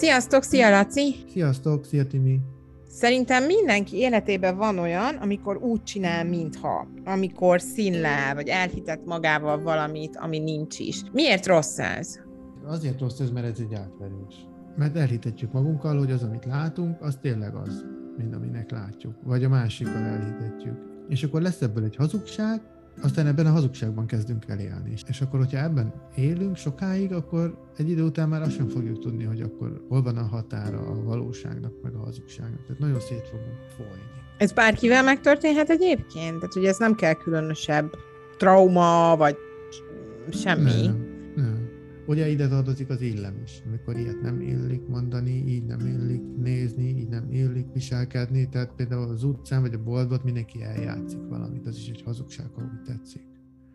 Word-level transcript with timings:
Sziasztok, 0.00 0.42
szia 0.42 0.70
Laci! 0.70 1.14
Sziasztok, 1.28 1.84
szia 1.84 2.06
Timi! 2.06 2.40
Szerintem 2.88 3.44
mindenki 3.44 3.96
életében 3.96 4.56
van 4.56 4.78
olyan, 4.78 5.14
amikor 5.14 5.56
úgy 5.56 5.82
csinál, 5.82 6.24
mintha, 6.24 6.86
amikor 7.04 7.60
színlel, 7.60 8.34
vagy 8.34 8.48
elhitett 8.48 9.04
magával 9.04 9.62
valamit, 9.62 10.16
ami 10.16 10.38
nincs 10.38 10.78
is. 10.78 11.02
Miért 11.12 11.46
rossz 11.46 11.78
ez? 11.78 12.18
Azért 12.64 13.00
rossz 13.00 13.20
ez, 13.20 13.30
mert 13.30 13.46
ez 13.46 13.58
egy 13.58 13.74
átverés. 13.74 14.34
Mert 14.76 14.96
elhitetjük 14.96 15.52
magunkkal, 15.52 15.98
hogy 15.98 16.10
az, 16.10 16.22
amit 16.22 16.44
látunk, 16.44 17.02
az 17.02 17.18
tényleg 17.20 17.54
az, 17.54 17.84
mint 18.16 18.34
aminek 18.34 18.70
látjuk. 18.70 19.14
Vagy 19.22 19.44
a 19.44 19.48
másikkal 19.48 20.02
elhitetjük. 20.02 20.76
És 21.08 21.22
akkor 21.22 21.42
lesz 21.42 21.62
ebből 21.62 21.84
egy 21.84 21.96
hazugság, 21.96 22.60
aztán 23.02 23.26
ebben 23.26 23.46
a 23.46 23.50
hazugságban 23.50 24.06
kezdünk 24.06 24.44
el 24.48 24.58
élni. 24.58 24.92
És 25.08 25.20
akkor, 25.20 25.38
hogyha 25.38 25.58
ebben 25.58 25.92
élünk 26.16 26.56
sokáig, 26.56 27.12
akkor 27.12 27.58
egy 27.76 27.90
idő 27.90 28.02
után 28.02 28.28
már 28.28 28.42
azt 28.42 28.54
sem 28.54 28.68
fogjuk 28.68 28.98
tudni, 28.98 29.24
hogy 29.24 29.40
akkor 29.40 29.84
hol 29.88 30.02
van 30.02 30.16
a 30.16 30.26
határa 30.26 30.78
a 30.78 31.02
valóságnak, 31.02 31.72
meg 31.82 31.94
a 31.94 31.98
hazugságnak. 31.98 32.62
Tehát 32.66 32.80
nagyon 32.80 33.00
szét 33.00 33.28
fogunk 33.28 33.58
folyni. 33.76 34.02
Ez 34.38 34.52
bárkivel 34.52 35.02
megtörténhet 35.02 35.70
egyébként? 35.70 36.34
Tehát, 36.34 36.52
hogy 36.52 36.64
ez 36.64 36.78
nem 36.78 36.94
kell 36.94 37.14
különösebb 37.14 37.94
trauma, 38.38 39.16
vagy 39.16 39.36
semmi? 40.30 40.86
Nem. 40.86 41.09
Ugye 42.10 42.28
ide 42.28 42.48
tartozik 42.48 42.88
az 42.88 43.00
illem 43.00 43.40
is, 43.44 43.62
amikor 43.66 43.96
ilyet 43.96 44.20
nem 44.20 44.40
illik 44.40 44.86
mondani, 44.88 45.44
így 45.46 45.64
nem 45.64 45.80
illik 45.80 46.22
nézni, 46.36 46.84
így 46.84 47.08
nem 47.08 47.32
illik 47.32 47.66
viselkedni, 47.72 48.48
tehát 48.48 48.72
például 48.76 49.10
az 49.10 49.24
utcán 49.24 49.60
vagy 49.60 49.74
a 49.74 49.82
boltban 49.82 50.20
mindenki 50.24 50.62
eljátszik 50.62 51.20
valamit, 51.28 51.66
az 51.66 51.76
is 51.76 51.88
egy 51.88 52.02
hazugság, 52.04 52.46
ha 52.54 52.62
úgy 52.62 52.82
tetszik. 52.86 53.22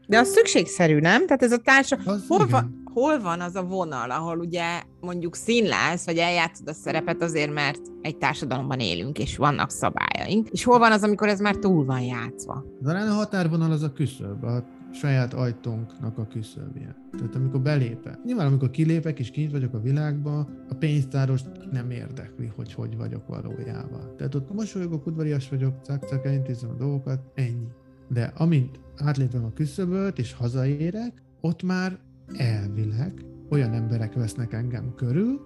De 0.08 0.20
az 0.20 0.28
szükségszerű, 0.28 1.00
nem? 1.00 1.26
Tehát 1.26 1.44
ez 1.44 1.52
a 1.52 1.58
társa... 1.58 1.98
Hol 2.28 2.48
van, 2.48 2.84
hol 2.94 3.20
van 3.20 3.42
az 3.42 3.56
a 3.56 3.64
vonal, 3.64 4.12
ahol 4.12 4.40
ugye 4.40 4.82
mondjuk 5.02 5.36
színlálsz, 5.36 6.06
vagy 6.06 6.18
eljátszod 6.18 6.68
a 6.68 6.74
szerepet 6.74 7.22
azért, 7.22 7.54
mert 7.54 7.82
egy 8.02 8.18
társadalomban 8.18 8.80
élünk, 8.80 9.20
és 9.20 9.38
vannak 9.38 9.70
szabályaink, 9.70 10.50
és 10.50 10.64
hol 10.64 10.80
van 10.80 10.92
az, 10.92 11.04
amikor 11.04 11.28
ez 11.28 11.40
már 11.40 11.56
túl 11.56 11.86
van 11.86 12.02
játszva? 12.02 12.66
Talán 12.84 13.08
a 13.08 13.14
határvonal 13.14 13.72
az 13.72 13.84
a 13.84 13.94
küszöb, 13.94 14.44
a 14.44 14.64
saját 14.96 15.34
ajtónknak 15.34 16.18
a 16.18 16.28
küszöbje. 16.28 16.96
Tehát 17.18 17.36
amikor 17.36 17.62
belépek. 17.62 18.24
Nyilván 18.24 18.48
amikor 18.48 18.70
kilépek 18.70 19.20
és 19.20 19.32
kint 19.32 19.52
vagyok 19.52 19.74
a 19.74 19.82
világba, 19.82 20.40
a 20.70 20.74
pénztáros 20.80 21.42
nem 21.72 21.92
érdekli, 21.92 22.52
hogy 22.56 22.74
hogy 22.74 22.98
vagyok 22.98 23.28
valójában. 23.28 24.16
Tehát 24.18 24.36
ott 24.36 24.54
mosolyogok, 24.54 25.06
udvarias 25.06 25.50
vagyok, 25.50 25.74
cak-cak, 25.84 26.26
elintézem 26.26 26.70
a 26.70 26.74
dolgokat, 26.74 27.32
ennyi. 27.34 27.68
De 28.08 28.32
amint 28.36 28.80
átlépem 28.98 29.44
a 29.46 29.54
küszöböt 29.54 30.20
és 30.20 30.34
hazaérek, 30.34 31.22
ott 31.42 31.64
már 31.64 32.00
elvileg 32.38 33.26
olyan 33.50 33.74
emberek 33.74 34.14
vesznek 34.14 34.54
engem 34.54 34.94
körül, 34.96 35.40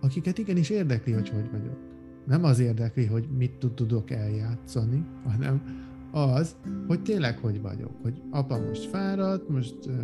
akiket 0.00 0.38
igenis 0.38 0.70
érdekli, 0.70 1.12
hogy 1.12 1.28
hogy 1.28 1.50
vagyok. 1.50 1.78
Nem 2.26 2.44
az 2.44 2.58
érdekli, 2.58 3.06
hogy 3.06 3.28
mit 3.36 3.66
tudok 3.74 4.10
eljátszani, 4.10 5.06
hanem 5.24 5.86
az, 6.10 6.56
hogy 6.86 7.02
tényleg 7.02 7.38
hogy 7.38 7.60
vagyok, 7.62 7.92
hogy 8.02 8.22
apa 8.30 8.58
most 8.58 8.84
fáradt, 8.84 9.48
most 9.48 9.76
uh, 9.86 9.94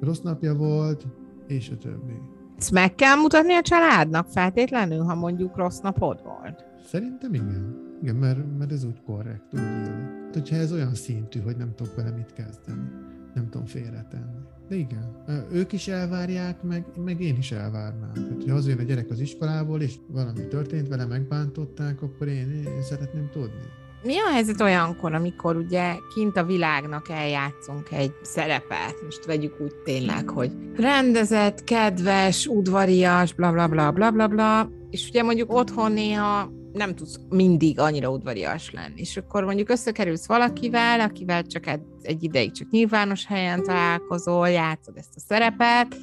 rossz 0.00 0.20
napja 0.20 0.54
volt, 0.54 1.06
és 1.46 1.70
a 1.70 1.76
többi. 1.76 2.20
Ezt 2.58 2.70
meg 2.70 2.94
kell 2.94 3.14
mutatni 3.14 3.54
a 3.54 3.62
családnak 3.62 4.28
feltétlenül, 4.28 5.02
ha 5.02 5.14
mondjuk 5.14 5.56
rossz 5.56 5.78
napod 5.78 6.22
volt? 6.24 6.64
Szerintem 6.84 7.34
igen. 7.34 7.86
Igen, 8.02 8.16
mert, 8.16 8.58
mert 8.58 8.72
ez 8.72 8.84
úgy 8.84 9.02
korrekt, 9.06 9.54
úgy 9.54 9.60
illik. 9.60 10.32
Hogyha 10.32 10.56
ez 10.56 10.72
olyan 10.72 10.94
szintű, 10.94 11.40
hogy 11.40 11.56
nem 11.56 11.74
tudok 11.74 11.94
vele 11.94 12.10
mit 12.10 12.32
kezdeni, 12.32 12.90
nem 13.34 13.48
tudom 13.50 13.66
félretenni. 13.66 14.38
De 14.68 14.74
igen, 14.74 15.24
ők 15.52 15.72
is 15.72 15.88
elvárják, 15.88 16.62
meg, 16.62 16.86
meg 17.04 17.20
én 17.20 17.36
is 17.36 17.52
elvárnám. 17.52 18.12
Tehát, 18.12 18.48
ha 18.48 18.54
az 18.54 18.68
jön 18.68 18.78
a 18.78 18.82
gyerek 18.82 19.10
az 19.10 19.20
iskolából, 19.20 19.80
és 19.80 19.94
valami 20.08 20.46
történt 20.46 20.88
vele, 20.88 21.06
megbántották, 21.06 22.02
akkor 22.02 22.28
én, 22.28 22.50
én 22.50 22.82
szeretném 22.82 23.28
tudni. 23.32 23.62
Mi 24.02 24.18
a 24.18 24.30
helyzet 24.32 24.60
olyankor, 24.60 25.14
amikor 25.14 25.56
ugye 25.56 25.94
kint 26.14 26.36
a 26.36 26.44
világnak 26.44 27.08
eljátszunk 27.08 27.90
egy 27.90 28.12
szerepet, 28.22 29.02
most 29.04 29.24
vegyük 29.24 29.60
úgy 29.60 29.74
tényleg, 29.74 30.28
hogy 30.28 30.52
rendezett, 30.76 31.64
kedves, 31.64 32.46
udvarias, 32.46 33.32
bla 33.32 33.52
bla 33.52 33.68
bla 33.68 33.90
bla 33.90 34.10
bla 34.10 34.28
bla, 34.28 34.70
és 34.90 35.08
ugye 35.08 35.22
mondjuk 35.22 35.52
otthon 35.52 35.92
néha 35.92 36.50
nem 36.72 36.94
tudsz 36.94 37.20
mindig 37.28 37.78
annyira 37.78 38.10
udvarias 38.10 38.70
lenni. 38.70 39.00
És 39.00 39.16
akkor 39.16 39.44
mondjuk 39.44 39.70
összekerülsz 39.70 40.26
valakivel, 40.26 41.00
akivel 41.00 41.42
csak 41.42 41.66
egy, 41.66 41.82
egy 42.02 42.22
ideig 42.22 42.52
csak 42.52 42.70
nyilvános 42.70 43.26
helyen 43.26 43.62
találkozol, 43.62 44.48
játszod 44.48 44.96
ezt 44.96 45.16
a 45.16 45.20
szerepet, 45.20 45.96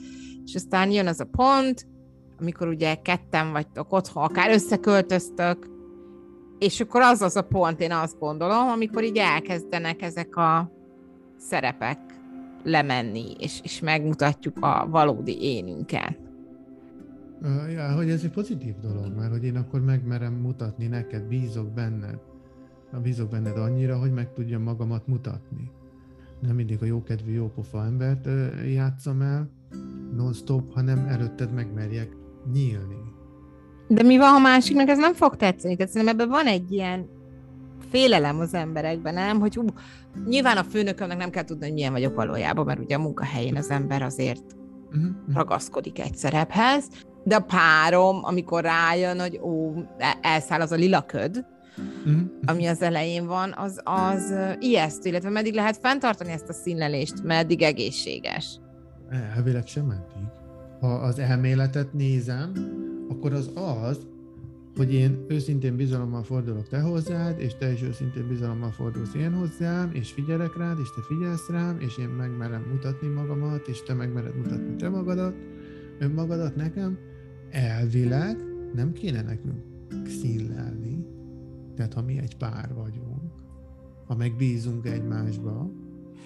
és 0.45 0.55
aztán 0.55 0.91
jön 0.91 1.07
az 1.07 1.19
a 1.19 1.29
pont, 1.31 1.87
amikor 2.39 2.67
ugye 2.67 2.95
ketten 2.95 3.51
vagytok 3.51 3.93
otthon, 3.93 4.23
akár 4.23 4.51
összeköltöztök, 4.51 5.74
és 6.59 6.79
akkor 6.79 7.01
az 7.01 7.21
az 7.21 7.35
a 7.35 7.41
pont, 7.41 7.79
én 7.79 7.91
azt 7.91 8.19
gondolom, 8.19 8.67
amikor 8.67 9.03
így 9.03 9.17
elkezdenek 9.17 10.01
ezek 10.01 10.35
a 10.35 10.71
szerepek 11.37 11.99
lemenni, 12.63 13.35
és, 13.39 13.59
és 13.63 13.79
megmutatjuk 13.79 14.57
a 14.59 14.87
valódi 14.89 15.41
énünket. 15.41 16.19
Ja, 17.73 17.95
hogy 17.95 18.09
ez 18.09 18.23
egy 18.23 18.31
pozitív 18.31 18.75
dolog, 18.79 19.15
mert 19.15 19.31
hogy 19.31 19.43
én 19.43 19.55
akkor 19.55 19.81
megmerem 19.81 20.33
mutatni 20.33 20.87
neked, 20.87 21.23
bízok 21.23 21.73
benned. 21.73 22.19
Bízok 23.01 23.29
benned 23.29 23.57
annyira, 23.57 23.99
hogy 23.99 24.11
meg 24.11 24.33
tudjam 24.33 24.61
magamat 24.61 25.07
mutatni. 25.07 25.71
Nem 26.39 26.55
mindig 26.55 26.81
a 26.81 26.85
jókedvű, 26.85 27.33
jópofa 27.33 27.85
embert 27.85 28.27
játszom 28.65 29.21
el 29.21 29.49
non-stop, 30.15 30.73
hanem 30.73 31.05
előtted 31.07 31.53
megmerjek 31.53 32.15
nyílni. 32.51 33.14
De 33.87 34.03
mi 34.03 34.17
van, 34.17 34.29
ha 34.29 34.39
másiknak 34.39 34.89
ez 34.89 34.97
nem 34.97 35.13
fog 35.13 35.35
tetszeni? 35.35 35.75
Tehát 35.75 35.91
szerintem 35.91 36.19
ebben 36.19 36.29
van 36.29 36.45
egy 36.45 36.71
ilyen 36.71 37.09
félelem 37.89 38.39
az 38.39 38.53
emberekben, 38.53 39.13
nem? 39.13 39.39
Hogy 39.39 39.57
ú, 39.57 39.65
nyilván 40.27 40.57
a 40.57 40.63
főnökömnek 40.63 41.17
nem 41.17 41.29
kell 41.29 41.43
tudni, 41.43 41.65
hogy 41.65 41.73
milyen 41.73 41.91
vagyok 41.91 42.15
valójában, 42.15 42.65
mert 42.65 42.79
ugye 42.79 42.95
a 42.95 42.99
munkahelyén 42.99 43.55
az 43.55 43.69
ember 43.69 44.01
azért 44.01 44.43
uh-huh. 44.87 45.33
ragaszkodik 45.33 45.99
egy 45.99 46.15
szerephez, 46.15 46.85
de 47.23 47.35
a 47.35 47.39
párom, 47.39 48.19
amikor 48.23 48.63
rájön, 48.63 49.19
hogy 49.19 49.39
ó, 49.43 49.73
e, 49.97 50.17
elszáll 50.21 50.61
az 50.61 50.71
a 50.71 50.75
lila 50.75 51.01
köd, 51.01 51.45
uh-huh. 51.77 52.21
ami 52.45 52.65
az 52.65 52.81
elején 52.81 53.25
van, 53.25 53.53
az, 53.57 53.81
az 53.83 54.33
ijesztő, 54.59 55.09
illetve 55.09 55.29
meddig 55.29 55.53
lehet 55.53 55.77
fenntartani 55.77 56.31
ezt 56.31 56.49
a 56.49 56.53
színlelést, 56.53 57.23
meddig 57.23 57.61
egészséges. 57.61 58.59
Elvileg 59.35 59.67
sem 59.67 59.85
meddig. 59.85 60.27
Ha 60.79 60.87
az 60.87 61.19
elméletet 61.19 61.93
nézem, 61.93 62.51
akkor 63.07 63.33
az 63.33 63.51
az, 63.55 64.07
hogy 64.75 64.93
én 64.93 65.25
őszintén 65.27 65.75
bizalommal 65.75 66.23
fordulok 66.23 66.67
te 66.67 66.81
hozzád, 66.81 67.39
és 67.39 67.55
te 67.55 67.71
is 67.71 67.81
őszintén 67.81 68.27
bizalommal 68.27 68.71
fordulsz 68.71 69.13
én 69.13 69.33
hozzám, 69.33 69.91
és 69.93 70.11
figyelek 70.11 70.57
rád, 70.57 70.79
és 70.79 70.93
te 70.95 71.01
figyelsz 71.01 71.49
rám, 71.49 71.79
és 71.79 71.97
én 71.97 72.09
megmerem 72.09 72.65
mutatni 72.71 73.07
magamat, 73.07 73.67
és 73.67 73.83
te 73.83 73.93
megmered 73.93 74.35
mutatni 74.35 74.75
te 74.75 74.89
magadat, 74.89 75.35
önmagadat 75.99 76.55
nekem, 76.55 76.97
elvileg 77.49 78.37
nem 78.73 78.91
kéne 78.91 79.21
nekünk 79.21 79.63
színlelni. 80.05 81.05
Tehát 81.75 81.93
ha 81.93 82.01
mi 82.01 82.17
egy 82.17 82.37
pár 82.37 82.73
vagyunk, 82.73 83.31
ha 84.07 84.15
megbízunk 84.15 84.85
egymásba, 84.85 85.71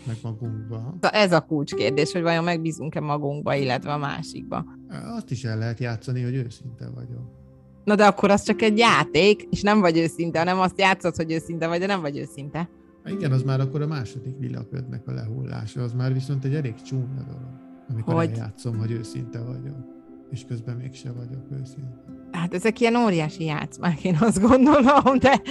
meg 0.08 0.16
magunkba. 0.24 0.98
Ez 1.00 1.32
a 1.32 1.42
kulcskérdés, 1.42 2.12
hogy 2.12 2.22
vajon 2.22 2.44
megbízunk-e 2.44 3.00
magunkba, 3.00 3.56
illetve 3.56 3.94
a 3.94 3.98
másikba. 3.98 4.66
Azt 4.90 5.32
is 5.32 5.44
el 5.44 5.58
lehet 5.58 5.80
játszani, 5.80 6.22
hogy 6.22 6.36
őszinte 6.36 6.90
vagyok. 6.96 7.38
Na 7.84 7.96
de 7.96 8.06
akkor 8.06 8.32
az 8.32 8.44
csak 8.44 8.62
egy 8.62 8.78
játék, 8.78 9.48
és 9.50 9.62
nem 9.62 9.80
vagy 9.80 9.98
őszinte, 9.98 10.40
hanem 10.40 10.60
azt 10.60 10.80
játszod, 10.80 11.16
hogy 11.16 11.32
őszinte 11.32 11.68
vagy, 11.68 11.80
de 11.80 11.86
nem 11.86 12.02
vagy 12.02 12.18
őszinte. 12.18 12.70
Igen, 13.06 13.32
az 13.32 13.44
már 13.44 13.60
akkor 13.60 13.82
a 13.82 13.88
második 13.88 14.38
világködnek 14.38 15.08
a 15.08 15.12
lehullása, 15.12 15.82
az 15.82 15.94
már 15.94 16.14
viszont 16.14 16.46
egy 16.46 16.56
elég 16.56 16.82
csúnya 16.82 17.24
dolog, 17.28 17.50
amikor 17.90 18.14
hogy? 18.14 18.30
eljátszom, 18.30 18.78
hogy 18.78 18.92
őszinte 18.92 19.40
vagyok, 19.40 19.86
és 20.32 20.46
közben 20.48 20.76
mégse 20.76 21.12
vagyok 21.12 21.44
őszinte. 21.62 22.04
Hát 22.32 22.54
ezek 22.54 22.80
ilyen 22.80 22.96
óriási 22.96 23.44
játszmák, 23.44 24.04
én 24.04 24.18
azt 24.20 24.42
gondolom, 24.42 25.20
de 25.20 25.42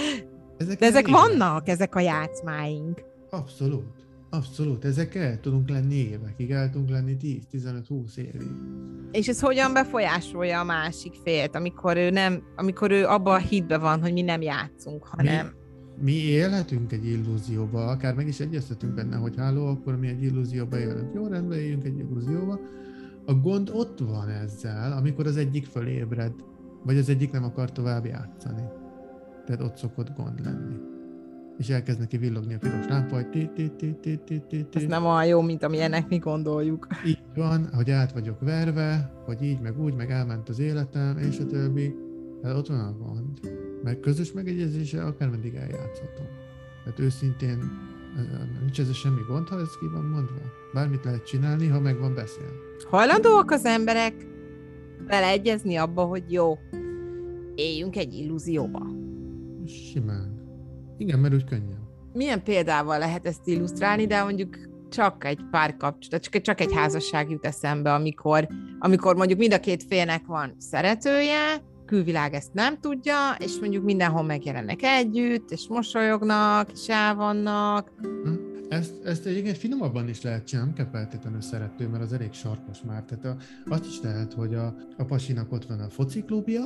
ezek, 0.57 0.79
de 0.79 0.85
ezek 0.85 1.07
vannak, 1.07 1.67
ezek 1.67 1.95
a 1.95 1.99
játszmáink. 1.99 3.01
Abszolút. 3.29 4.08
Abszolút, 4.29 4.85
ezek 4.85 5.15
el 5.15 5.39
tudunk 5.39 5.69
lenni 5.69 5.95
évekig, 5.95 6.51
el 6.51 6.69
tudunk 6.69 6.89
lenni 6.89 7.17
10-15-20 7.21 8.15
évig. 8.15 8.51
És 9.11 9.27
ez 9.27 9.39
hogyan 9.39 9.73
befolyásolja 9.73 10.59
a 10.59 10.63
másik 10.63 11.13
félt, 11.23 11.55
amikor 11.55 11.97
ő 11.97 12.09
nem, 12.09 12.43
amikor 12.55 12.91
ő 12.91 13.05
abban 13.05 13.33
a 13.33 13.37
hitbe 13.37 13.77
van, 13.77 14.01
hogy 14.01 14.13
mi 14.13 14.21
nem 14.21 14.41
játszunk, 14.41 15.03
hanem... 15.03 15.45
Mi, 15.45 15.51
mi 16.03 16.11
élhetünk 16.11 16.91
egy 16.91 17.05
illúzióba, 17.05 17.87
akár 17.87 18.13
meg 18.13 18.27
is 18.27 18.39
egyeztetünk 18.39 18.93
benne, 18.93 19.15
hogy 19.15 19.33
háló, 19.37 19.67
akkor 19.67 19.97
mi 19.97 20.07
egy 20.07 20.23
illúzióba 20.23 20.79
élünk. 20.79 21.13
Jó, 21.13 21.27
rendben 21.27 21.57
éljünk 21.57 21.83
egy 21.83 21.97
illúzióba. 21.97 22.59
A 23.25 23.33
gond 23.33 23.69
ott 23.73 23.99
van 23.99 24.29
ezzel, 24.29 24.91
amikor 24.91 25.27
az 25.27 25.37
egyik 25.37 25.65
fölébred, 25.65 26.33
vagy 26.83 26.97
az 26.97 27.09
egyik 27.09 27.31
nem 27.31 27.43
akar 27.43 27.71
tovább 27.71 28.05
játszani. 28.05 28.63
Tehát 29.45 29.61
ott 29.61 29.77
szokott 29.77 30.15
gond 30.15 30.43
lenni. 30.43 30.75
És 31.59 31.69
elkezd 31.69 31.99
neki 31.99 32.17
villogni 32.17 32.53
a 32.53 32.57
piros 32.57 32.87
lámpa, 32.87 33.15
hogy 33.15 33.29
ti 33.29 33.49
ti 33.55 33.71
ti 33.77 33.97
ti 34.01 34.19
ti 34.27 34.41
ti 34.47 34.65
Ez 34.71 34.83
nem 34.83 35.05
olyan 35.05 35.25
jó, 35.25 35.41
mint 35.41 35.63
amilyennek 35.63 36.07
mi 36.07 36.17
gondoljuk. 36.17 36.87
Így 37.05 37.19
van, 37.35 37.69
hogy 37.73 37.91
át 37.91 38.11
vagyok 38.11 38.39
verve, 38.39 39.13
hogy 39.25 39.43
így, 39.43 39.59
meg 39.59 39.79
úgy, 39.79 39.93
meg 39.93 40.11
elment 40.11 40.49
az 40.49 40.59
életem, 40.59 41.17
és 41.17 41.39
a 41.39 41.45
többi. 41.45 41.95
Hát 42.43 42.55
ott 42.55 42.67
van 42.67 42.79
a 42.79 42.95
gond. 42.97 43.39
Mert 43.83 43.99
közös 43.99 44.31
megegyezése 44.31 45.03
akármeddig 45.03 45.55
eljátszhatom. 45.55 46.25
Tehát 46.83 46.99
őszintén 46.99 47.57
nincs 48.61 48.79
ez 48.79 48.93
semmi 48.93 49.21
gond, 49.27 49.47
ha 49.47 49.59
ez 49.59 49.77
ki 49.79 49.85
van 49.93 50.05
mondva. 50.05 50.41
Bármit 50.73 51.03
lehet 51.03 51.25
csinálni, 51.25 51.67
ha 51.67 51.79
meg 51.79 51.99
van 51.99 52.15
beszél. 52.15 52.51
Hajlandóak 52.89 53.51
az 53.51 53.65
emberek 53.65 54.13
beleegyezni 55.07 55.75
abba, 55.75 56.03
hogy 56.03 56.23
jó, 56.27 56.57
éljünk 57.55 57.95
egy 57.95 58.13
illúzióba. 58.13 58.81
Simán. 59.65 60.38
Igen, 60.99 61.19
mert 61.19 61.33
úgy 61.33 61.43
könnyen. 61.43 61.87
Milyen 62.13 62.43
példával 62.43 62.97
lehet 62.97 63.25
ezt 63.25 63.47
illusztrálni, 63.47 64.07
de 64.07 64.23
mondjuk 64.23 64.57
csak 64.89 65.25
egy 65.25 65.39
pár 65.51 65.77
kapcsolat, 65.77 66.21
csak, 66.21 66.41
csak 66.41 66.61
egy 66.61 66.73
házasság 66.73 67.29
jut 67.29 67.45
eszembe, 67.45 67.93
amikor, 67.93 68.47
amikor 68.79 69.15
mondjuk 69.15 69.39
mind 69.39 69.53
a 69.53 69.59
két 69.59 69.83
félnek 69.83 70.25
van 70.25 70.55
szeretője, 70.57 71.61
külvilág 71.85 72.33
ezt 72.33 72.53
nem 72.53 72.79
tudja, 72.79 73.15
és 73.37 73.59
mondjuk 73.59 73.83
mindenhol 73.83 74.23
megjelennek 74.23 74.81
együtt, 74.81 75.51
és 75.51 75.67
mosolyognak, 75.69 76.71
és 76.71 76.87
elvannak. 76.87 77.91
Hm? 78.23 78.33
Ezt, 78.69 78.93
ezt 79.05 79.25
egyébként 79.25 79.57
finomabban 79.57 80.09
is 80.09 80.21
lehet 80.21 80.45
csinálni, 80.45 80.71
nem 80.75 80.85
kell 80.85 80.99
feltétlenül 80.99 81.41
szerető, 81.41 81.87
mert 81.87 82.03
az 82.03 82.13
elég 82.13 82.33
sarkos 82.33 82.77
már. 82.87 83.03
Tehát 83.03 83.25
a, 83.25 83.35
azt 83.73 83.85
is 83.85 84.01
lehet, 84.01 84.33
hogy 84.33 84.53
a, 84.53 84.75
a 84.97 85.03
pasinak 85.03 85.51
ott 85.51 85.65
van 85.65 85.79
a 85.79 85.89
fociklubja, 85.89 86.63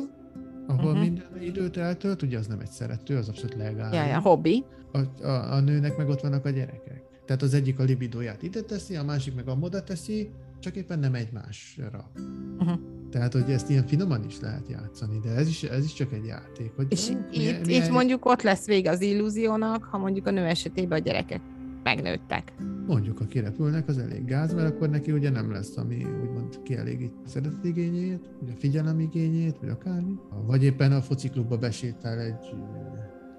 ahol 0.67 0.85
uh-huh. 0.85 1.01
minden 1.01 1.41
időt 1.41 1.77
eltölt, 1.77 2.21
ugye 2.21 2.37
az 2.37 2.47
nem 2.47 2.59
egy 2.59 2.69
szerető, 2.71 3.17
az 3.17 3.29
abszolút 3.29 3.55
legális. 3.55 3.99
Ja, 3.99 4.05
ja, 4.05 4.19
hobbi. 4.19 4.63
A, 4.91 5.25
a, 5.25 5.53
a 5.53 5.59
nőnek 5.59 5.97
meg 5.97 6.09
ott 6.09 6.21
vannak 6.21 6.45
a 6.45 6.49
gyerekek. 6.49 7.03
Tehát 7.25 7.41
az 7.41 7.53
egyik 7.53 7.79
a 7.79 7.83
libidóját 7.83 8.43
ide 8.43 8.61
teszi, 8.61 8.95
a 8.95 9.03
másik 9.03 9.35
meg 9.35 9.47
a 9.47 9.55
moda 9.55 9.83
teszi, 9.83 10.29
csak 10.59 10.75
éppen 10.75 10.99
nem 10.99 11.13
egymásra. 11.13 12.11
Uh-huh. 12.59 12.79
Tehát, 13.11 13.33
hogy 13.33 13.51
ezt 13.51 13.69
ilyen 13.69 13.87
finoman 13.87 14.25
is 14.27 14.39
lehet 14.39 14.69
játszani, 14.69 15.19
de 15.19 15.29
ez 15.29 15.47
is, 15.47 15.63
ez 15.63 15.83
is 15.83 15.93
csak 15.93 16.13
egy 16.13 16.25
játék. 16.25 16.71
Hogy 16.75 16.85
és 16.89 17.09
ó, 17.09 17.13
itt, 17.31 17.37
milyen, 17.37 17.69
itt 17.69 17.89
mondjuk 17.89 18.25
ott 18.25 18.41
lesz 18.41 18.65
vége 18.65 18.91
az 18.91 19.01
illúziónak, 19.01 19.83
ha 19.83 19.97
mondjuk 19.97 20.27
a 20.27 20.31
nő 20.31 20.45
esetében 20.45 20.99
a 20.99 21.01
gyerekek 21.01 21.41
megnőttek. 21.83 22.53
Mondjuk, 22.87 23.17
ha 23.17 23.25
kirepülnek, 23.25 23.87
az 23.87 23.97
elég 23.97 24.25
gáz, 24.25 24.53
mert 24.53 24.75
akkor 24.75 24.89
neki 24.89 25.11
ugye 25.11 25.29
nem 25.29 25.51
lesz, 25.51 25.77
ami 25.77 26.05
úgymond 26.23 26.61
kielégít 26.63 27.13
a 27.25 27.27
szeretetigényét, 27.27 28.29
vagy 28.39 28.49
a 28.55 28.59
figyelemigényét, 28.59 29.57
vagy 29.59 29.69
akármi. 29.69 30.15
Vagy 30.45 30.63
éppen 30.63 30.91
a 30.91 31.01
fociklubba 31.01 31.57
besétál 31.57 32.19
egy 32.19 32.55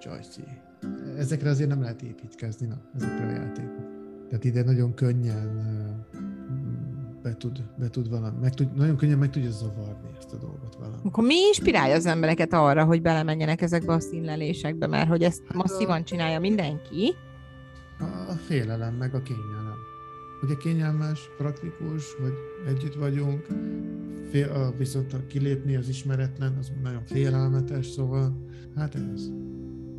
csajci. 0.01 0.43
Ezekre 1.19 1.51
azért 1.51 1.69
nem 1.69 1.81
lehet 1.81 2.03
építkezni, 2.03 2.67
na, 2.67 2.81
ezekre 2.95 3.27
a 3.27 3.31
játékok. 3.31 3.85
Tehát 4.29 4.45
ide 4.45 4.63
nagyon 4.63 4.95
könnyen 4.95 5.65
be 7.23 7.37
tud, 7.37 7.63
be 7.79 7.89
tud 7.89 8.11
valami, 8.11 8.39
meg 8.41 8.55
tud, 8.55 8.75
nagyon 8.75 8.97
könnyen 8.97 9.19
meg 9.19 9.31
tudja 9.31 9.51
zavarni 9.51 10.09
ezt 10.19 10.33
a 10.33 10.37
dolgot 10.37 10.75
valami. 10.79 10.97
Akkor 11.05 11.25
mi 11.25 11.35
inspirálja 11.35 11.95
az 11.95 12.07
embereket 12.07 12.53
arra, 12.53 12.85
hogy 12.85 13.03
belemenjenek 13.03 13.63
ezekbe 13.63 13.93
a 13.93 14.01
színlelésekbe, 14.01 14.87
mert 14.87 15.09
hogy 15.09 15.23
ezt 15.23 15.43
masszívan 15.55 16.05
csinálja 16.05 16.41
mindenki? 16.41 17.15
A, 17.99 18.33
félelem, 18.33 18.95
meg 18.95 19.15
a 19.15 19.23
kényelem. 19.23 19.79
Ugye 20.43 20.55
kényelmes, 20.57 21.29
praktikus, 21.37 22.15
hogy 22.15 22.35
együtt 22.67 22.95
vagyunk, 22.95 23.47
fél, 24.31 24.49
a, 24.51 24.73
viszont 24.77 25.13
a 25.13 25.27
kilépni 25.27 25.77
az 25.77 25.89
ismeretlen, 25.89 26.57
az 26.59 26.73
nagyon 26.83 27.05
félelmetes, 27.05 27.87
szóval 27.87 28.47
hát 28.77 28.95
ez. 28.95 29.31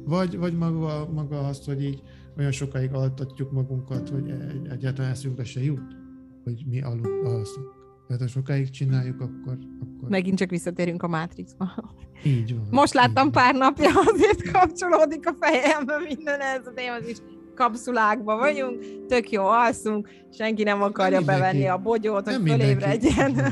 Vagy, 0.03 0.38
vagy 0.38 0.57
maga, 0.57 1.09
maga 1.13 1.47
azt, 1.47 1.65
hogy 1.65 1.83
így 1.83 2.01
olyan 2.38 2.51
sokáig 2.51 2.94
altatjuk 2.94 3.51
magunkat, 3.51 4.09
hogy 4.09 4.30
egy, 4.30 4.68
egyáltalán 4.68 5.12
eszünkbe 5.12 5.44
se 5.44 5.63
jut 5.63 6.03
hogy 6.45 6.63
mi 6.69 6.81
alud, 6.81 7.25
alszunk. 7.25 7.74
Tehát 8.07 8.21
ha 8.21 8.27
sokáig 8.27 8.69
csináljuk, 8.69 9.21
akkor, 9.21 9.57
akkor... 9.80 10.09
Megint 10.09 10.38
csak 10.38 10.50
visszatérünk 10.50 11.03
a 11.03 11.07
Matrixba. 11.07 11.94
Így 12.24 12.56
van. 12.56 12.68
Most 12.71 12.94
láttam 12.94 13.31
van. 13.31 13.31
pár 13.31 13.56
napja, 13.56 13.89
azért 14.13 14.51
kapcsolódik 14.51 15.27
a 15.27 15.36
fejembe 15.39 15.97
minden 16.07 16.39
ez 16.39 16.68
a 16.68 16.71
téma, 16.74 16.97
is 17.07 17.18
kapszulákban 17.56 18.38
vagyunk, 18.38 18.86
tök 19.07 19.30
jó 19.30 19.46
alszunk, 19.46 20.10
senki 20.34 20.63
nem 20.63 20.81
akarja 20.81 21.18
nem 21.18 21.25
bevenni 21.25 21.66
a 21.68 21.78
bogyót, 21.78 22.30
hogy 22.30 22.50
fölébredjen. 22.50 23.30
Így 23.30 23.36
van. 23.36 23.52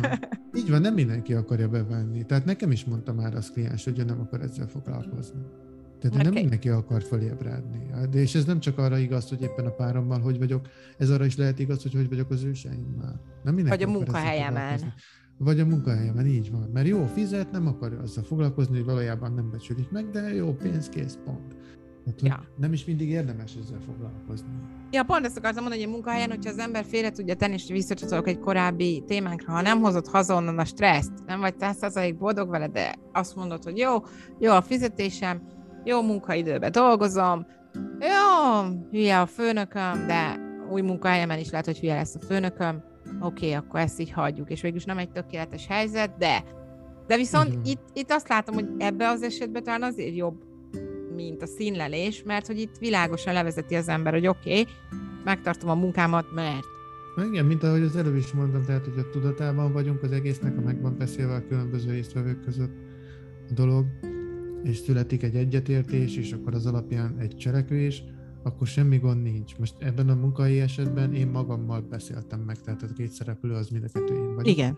így 0.53 0.69
van, 0.69 0.81
nem 0.81 0.93
mindenki 0.93 1.33
akarja 1.33 1.67
bevenni. 1.67 2.25
Tehát 2.25 2.45
nekem 2.45 2.71
is 2.71 2.85
mondta 2.85 3.13
már 3.13 3.35
az 3.35 3.51
kliens, 3.51 3.83
hogy 3.83 3.99
ő 3.99 4.03
nem 4.03 4.19
akar 4.19 4.41
ezzel 4.41 4.67
foglalkozni. 4.67 5.41
Tehát 5.99 6.17
okay. 6.17 6.31
nem 6.31 6.41
mindenki 6.41 6.69
akar 6.69 7.03
fölébredni. 7.03 7.89
De 8.11 8.19
és 8.19 8.35
ez 8.35 8.45
nem 8.45 8.59
csak 8.59 8.77
arra 8.77 8.97
igaz, 8.97 9.29
hogy 9.29 9.41
éppen 9.41 9.65
a 9.65 9.69
párommal 9.69 10.19
hogy 10.19 10.37
vagyok, 10.37 10.67
ez 10.97 11.09
arra 11.09 11.25
is 11.25 11.37
lehet 11.37 11.59
igaz, 11.59 11.81
hogy 11.81 11.93
hogy 11.93 12.09
vagyok 12.09 12.29
az 12.29 12.43
őseimmel. 12.43 13.21
Nem 13.43 13.53
mindenki 13.53 13.83
Vagy 13.83 13.93
a 13.93 13.97
munkahelyemen. 13.97 14.93
Vagy 15.37 15.59
a 15.59 15.65
munkahelyemen, 15.65 16.25
így 16.25 16.51
van. 16.51 16.69
Mert 16.73 16.87
jó 16.87 17.05
fizet, 17.05 17.51
nem 17.51 17.67
akar 17.67 17.93
azzal 17.93 18.23
foglalkozni, 18.23 18.75
hogy 18.75 18.85
valójában 18.85 19.33
nem 19.33 19.49
becsülik 19.51 19.91
meg, 19.91 20.09
de 20.09 20.33
jó 20.33 20.53
pénz, 20.53 20.89
kész, 20.89 21.17
pont. 21.25 21.55
Hát, 22.05 22.21
ja. 22.21 22.43
Nem 22.57 22.73
is 22.73 22.85
mindig 22.85 23.09
érdemes 23.09 23.55
ezzel 23.63 23.79
foglalkozni. 23.85 24.47
Ja, 24.91 25.03
pont 25.03 25.25
ezt 25.25 25.37
akartam 25.37 25.61
mondani, 25.61 25.83
hogy 25.83 25.91
a 25.91 25.95
munkahelyen, 25.95 26.29
hogyha 26.29 26.49
az 26.49 26.57
ember 26.57 26.85
félre 26.85 27.11
tudja 27.11 27.35
tenni, 27.35 27.53
és 27.53 27.67
visszacsatolok 27.67 28.27
egy 28.27 28.39
korábbi 28.39 29.03
témánkra, 29.07 29.53
ha 29.53 29.61
nem 29.61 29.81
hozott 29.81 30.07
haza 30.07 30.35
onnan 30.35 30.59
a 30.59 30.65
stresszt, 30.65 31.11
nem 31.25 31.39
vagy 31.39 31.53
százalék 31.59 32.17
boldog 32.17 32.49
vele, 32.49 32.67
de 32.67 32.95
azt 33.11 33.35
mondod, 33.35 33.63
hogy 33.63 33.77
jó, 33.77 33.95
jó 34.39 34.51
a 34.51 34.61
fizetésem, 34.61 35.41
jó 35.83 36.01
munkaidőben 36.01 36.71
dolgozom, 36.71 37.45
jó, 37.99 38.63
hülye 38.91 39.19
a 39.19 39.25
főnököm, 39.25 40.07
de 40.07 40.39
új 40.71 40.81
munkahelyemen 40.81 41.39
is 41.39 41.49
lehet, 41.49 41.65
hogy 41.65 41.79
hülye 41.79 41.95
lesz 41.95 42.15
a 42.15 42.25
főnököm, 42.25 42.83
oké, 43.21 43.45
okay, 43.45 43.53
akkor 43.53 43.79
ezt 43.79 43.99
így 43.99 44.11
hagyjuk, 44.11 44.49
és 44.49 44.61
végülis 44.61 44.85
nem 44.85 44.97
egy 44.97 45.11
tökéletes 45.11 45.67
helyzet, 45.67 46.17
de 46.17 46.43
de 47.07 47.17
viszont 47.17 47.47
uh-huh. 47.47 47.69
itt, 47.69 47.89
itt 47.93 48.11
azt 48.11 48.27
látom, 48.27 48.55
hogy 48.55 48.67
ebbe 48.77 49.07
az 49.09 49.23
esetben 49.23 49.63
talán 49.63 49.83
azért 49.83 50.15
jobb, 50.15 50.43
mint 51.15 51.41
a 51.41 51.45
színlelés, 51.45 52.23
mert 52.23 52.47
hogy 52.47 52.59
itt 52.59 52.77
világosan 52.79 53.33
levezeti 53.33 53.75
az 53.75 53.87
ember, 53.87 54.13
hogy 54.13 54.27
oké, 54.27 54.59
okay, 54.59 54.73
megtartom 55.23 55.69
a 55.69 55.75
munkámat, 55.75 56.25
mert 56.33 56.71
igen, 57.21 57.45
mint 57.45 57.63
ahogy 57.63 57.81
az 57.81 57.95
előbb 57.95 58.15
is 58.15 58.31
mondtam, 58.31 58.63
tehát, 58.63 58.85
hogy 58.85 58.97
a 58.97 59.09
tudatában 59.09 59.71
vagyunk 59.73 60.03
az 60.03 60.11
egésznek, 60.11 60.57
a 60.57 60.61
meg 60.61 60.81
van 60.81 60.97
beszélve 60.97 61.33
a 61.33 61.47
különböző 61.47 61.91
résztvevők 61.91 62.41
között 62.41 62.71
a 63.49 63.53
dolog, 63.53 63.85
és 64.63 64.77
születik 64.77 65.23
egy 65.23 65.35
egyetértés, 65.35 66.17
és 66.17 66.31
akkor 66.31 66.53
az 66.53 66.65
alapján 66.65 67.15
egy 67.19 67.37
cselekvés, 67.37 68.03
akkor 68.43 68.67
semmi 68.67 68.97
gond 68.97 69.21
nincs. 69.21 69.57
Most 69.57 69.73
ebben 69.79 70.09
a 70.09 70.15
munkai 70.15 70.59
esetben 70.59 71.13
én 71.13 71.27
magammal 71.27 71.81
beszéltem 71.81 72.39
meg, 72.39 72.61
tehát 72.61 72.83
a 72.83 72.93
két 72.97 73.11
szereplő 73.11 73.53
az 73.53 73.69
mind 73.69 73.83
a 73.83 73.87
kettő 73.99 74.13
én 74.13 74.35
vagyok. 74.35 74.47
Igen. 74.47 74.77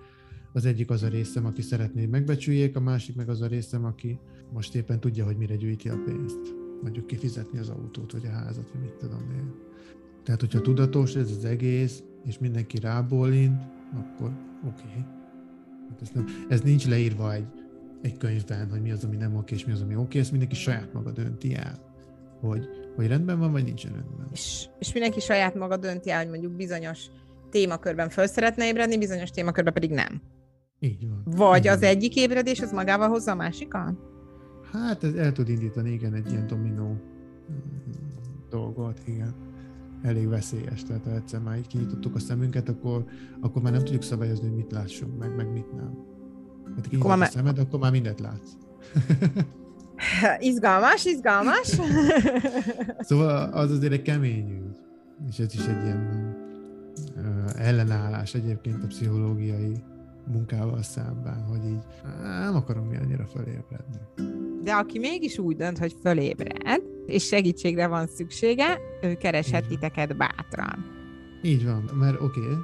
Az 0.55 0.65
egyik 0.65 0.89
az 0.89 1.03
a 1.03 1.07
részem, 1.07 1.45
aki 1.45 1.61
szeretné, 1.61 2.01
hogy 2.01 2.09
megbecsüljék, 2.09 2.75
a 2.75 2.79
másik 2.79 3.15
meg 3.15 3.29
az 3.29 3.41
a 3.41 3.47
részem, 3.47 3.85
aki 3.85 4.19
most 4.53 4.75
éppen 4.75 4.99
tudja, 4.99 5.25
hogy 5.25 5.37
mire 5.37 5.55
gyűjti 5.55 5.89
a 5.89 5.97
pénzt. 6.05 6.55
Mondjuk 6.81 7.07
kifizetni 7.07 7.59
az 7.59 7.69
autót, 7.69 8.11
vagy 8.11 8.25
a 8.25 8.29
házat, 8.29 8.71
vagy 8.71 8.81
mit 8.81 8.93
tudom 8.93 9.31
én. 9.35 9.53
Tehát, 10.23 10.39
hogyha 10.39 10.61
tudatos 10.61 11.15
ez 11.15 11.31
az 11.31 11.45
egész, 11.45 12.03
és 12.25 12.39
mindenki 12.39 12.79
rábólint, 12.79 13.61
akkor 13.93 14.31
oké. 14.67 14.83
Okay. 14.87 15.05
Hát 15.89 16.01
ez, 16.01 16.09
nem, 16.13 16.25
ez 16.49 16.61
nincs 16.61 16.87
leírva 16.87 17.33
egy 17.33 17.47
egy 18.05 18.17
könyvben, 18.17 18.69
hogy 18.69 18.81
mi 18.81 18.91
az, 18.91 19.03
ami 19.03 19.15
nem 19.15 19.35
oké, 19.35 19.55
és 19.55 19.65
mi 19.65 19.71
az, 19.71 19.81
ami 19.81 19.95
oké, 19.95 20.19
ezt 20.19 20.31
mindenki 20.31 20.55
saját 20.55 20.93
maga 20.93 21.11
dönti 21.11 21.55
el, 21.55 21.79
hogy, 22.39 22.67
hogy 22.95 23.07
rendben 23.07 23.39
van, 23.39 23.51
vagy 23.51 23.63
nincsen 23.63 23.91
rendben. 23.91 24.27
És, 24.31 24.65
és 24.79 24.93
mindenki 24.93 25.19
saját 25.19 25.55
maga 25.55 25.77
dönti 25.77 26.09
el, 26.09 26.17
hogy 26.17 26.29
mondjuk 26.29 26.51
bizonyos 26.51 27.05
témakörben 27.49 28.09
föl 28.09 28.27
szeretne 28.27 28.67
ébredni, 28.67 28.97
bizonyos 28.97 29.29
témakörben 29.29 29.73
pedig 29.73 29.91
nem. 29.91 30.21
Így 30.85 31.07
van. 31.09 31.21
Vagy 31.25 31.59
Így 31.59 31.67
az 31.67 31.79
van. 31.79 31.89
egyik 31.89 32.15
ébredés, 32.15 32.61
az 32.61 32.71
magával 32.71 33.09
hozza 33.09 33.31
a 33.31 33.35
másikat? 33.35 33.93
Hát 34.71 35.03
ez 35.03 35.13
el 35.13 35.31
tud 35.31 35.49
indítani, 35.49 35.91
igen, 35.91 36.13
egy 36.13 36.31
ilyen 36.31 36.47
dominó 36.47 36.87
mm, 36.87 36.97
dolgot, 38.49 38.99
igen. 39.05 39.33
Elég 40.01 40.27
veszélyes, 40.27 40.83
tehát 40.83 41.03
ha 41.03 41.11
egyszer 41.11 41.39
már 41.39 41.57
így 41.57 41.67
kinyitottuk 41.67 42.15
a 42.15 42.19
szemünket, 42.19 42.69
akkor, 42.69 43.05
akkor 43.41 43.61
már 43.61 43.71
nem 43.71 43.83
tudjuk 43.83 44.03
szabályozni, 44.03 44.47
hogy 44.47 44.57
mit 44.57 44.71
lássunk 44.71 45.19
meg, 45.19 45.35
meg 45.35 45.51
mit 45.51 45.71
nem. 45.75 45.97
Hát 46.75 47.03
már... 47.03 47.21
a 47.21 47.25
szemed, 47.25 47.59
akkor 47.59 47.79
már 47.79 47.91
mindent 47.91 48.19
látsz. 48.19 48.51
izgalmas, 50.49 51.05
izgalmas. 51.05 51.67
szóval 53.07 53.53
az 53.53 53.71
azért 53.71 53.93
egy 53.93 54.01
kemény 54.01 54.49
ügy. 54.49 54.77
És 55.29 55.39
ez 55.39 55.53
is 55.53 55.65
egy 55.65 55.83
ilyen 55.83 56.35
ellenállás 57.55 58.33
egyébként 58.33 58.83
a 58.83 58.87
pszichológiai 58.87 59.83
munkával 60.31 60.81
szemben, 60.81 61.43
hogy 61.43 61.65
így 61.65 61.85
nem 62.21 62.55
akarom 62.55 62.87
mi 62.87 62.97
annyira 62.97 63.25
fölébredni. 63.25 63.97
De 64.63 64.73
aki 64.73 64.99
mégis 64.99 65.37
úgy 65.37 65.55
dönt, 65.55 65.77
hogy 65.77 65.95
fölébred, 66.01 66.81
és 67.05 67.25
segítségre 67.25 67.87
van 67.87 68.07
szüksége, 68.07 68.79
ő 69.01 69.15
kereshet 69.15 69.67
titeket 69.67 70.17
bátran. 70.17 70.85
Így 71.43 71.65
van, 71.65 71.89
mert 71.99 72.21
oké, 72.21 72.39
okay, 72.39 72.55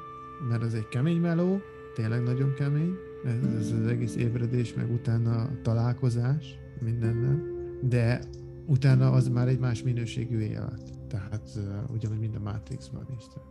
mert 0.49 0.63
ez 0.63 0.73
egy 0.73 0.87
kemény 0.87 1.17
meló, 1.17 1.59
tényleg 1.95 2.23
nagyon 2.23 2.53
kemény, 2.53 2.93
ez, 3.25 3.53
ez 3.59 3.71
az 3.71 3.87
egész 3.87 4.15
ébredés, 4.15 4.73
meg 4.73 4.91
utána 4.91 5.41
a 5.41 5.49
találkozás 5.61 6.55
mindennel, 6.79 7.41
de 7.81 8.21
utána 8.65 9.11
az 9.11 9.27
már 9.27 9.47
egy 9.47 9.59
más 9.59 9.83
minőségű 9.83 10.39
élet. 10.39 10.91
Tehát 11.07 11.49
uh, 11.55 11.93
ugyanúgy 11.93 12.19
mind 12.19 12.35
a 12.35 12.39
Matrixban 12.39 13.07
is. 13.17 13.23
Tehát, 13.27 13.49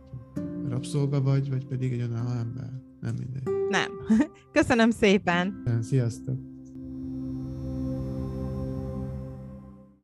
rabszolga 0.69 1.21
vagy, 1.21 1.49
vagy 1.49 1.65
pedig 1.65 1.93
egy 1.93 2.01
önálló 2.01 2.29
ember. 2.29 2.69
Nem 3.01 3.15
mindegy. 3.19 3.43
Nem. 3.69 3.91
Köszönöm 4.53 4.89
szépen. 4.89 5.63
Sziasztok! 5.81 6.50